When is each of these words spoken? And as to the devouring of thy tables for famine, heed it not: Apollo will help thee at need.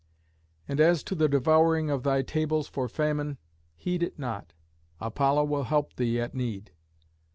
And 0.67 0.79
as 0.79 1.03
to 1.03 1.13
the 1.13 1.29
devouring 1.29 1.91
of 1.91 2.01
thy 2.01 2.23
tables 2.23 2.67
for 2.67 2.87
famine, 2.89 3.37
heed 3.75 4.01
it 4.01 4.17
not: 4.17 4.51
Apollo 4.99 5.43
will 5.43 5.65
help 5.65 5.95
thee 5.95 6.19
at 6.19 6.33
need. 6.33 6.71